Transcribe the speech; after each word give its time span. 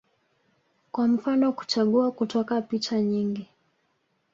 kwa 0.91 1.07
mfano 1.07 1.53
kuchagua 1.53 2.11
kutoka 2.11 2.61
picha 2.61 3.01
nyingi 3.01 3.47